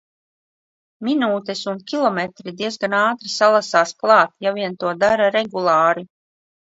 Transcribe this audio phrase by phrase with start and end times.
[1.09, 6.05] Minūtes un km diezgan ātri salasās klāt, ja vien to dara regulāri.